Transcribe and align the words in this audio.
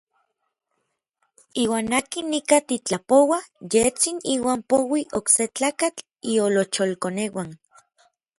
Iuan 1.63 1.87
akin 1.99 2.27
ika 2.39 2.57
titlapouaj, 2.67 3.45
yejtsin 3.71 4.17
inuan 4.33 4.61
poui 4.69 5.03
okse 5.19 5.43
tlakatl 5.55 6.05
iolocholkoneuan. 6.31 7.49